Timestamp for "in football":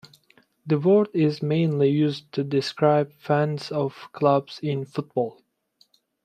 4.63-5.39